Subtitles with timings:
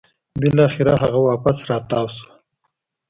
[0.39, 2.27] بلاخره هغه واپس راتاو شوه